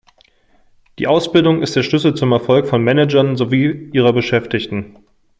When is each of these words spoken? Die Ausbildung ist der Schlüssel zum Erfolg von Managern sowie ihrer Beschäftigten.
Die 0.97 1.05
Ausbildung 1.05 1.61
ist 1.61 1.75
der 1.75 1.83
Schlüssel 1.83 2.15
zum 2.15 2.31
Erfolg 2.31 2.65
von 2.67 2.83
Managern 2.83 3.37
sowie 3.37 3.91
ihrer 3.93 4.13
Beschäftigten. 4.13 4.95